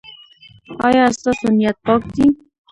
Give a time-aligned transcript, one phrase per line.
[0.87, 2.25] ایا ستاسو نیت پاک دی؟